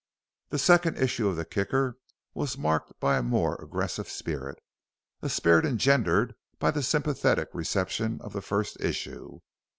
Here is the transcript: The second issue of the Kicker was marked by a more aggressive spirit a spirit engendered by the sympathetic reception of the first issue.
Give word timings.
The 0.49 0.57
second 0.57 0.97
issue 0.97 1.27
of 1.27 1.35
the 1.35 1.45
Kicker 1.45 1.99
was 2.33 2.57
marked 2.57 2.99
by 2.99 3.19
a 3.19 3.21
more 3.21 3.53
aggressive 3.63 4.09
spirit 4.09 4.57
a 5.21 5.29
spirit 5.29 5.63
engendered 5.63 6.33
by 6.57 6.71
the 6.71 6.81
sympathetic 6.81 7.49
reception 7.53 8.19
of 8.23 8.33
the 8.33 8.41
first 8.41 8.81
issue. 8.81 9.41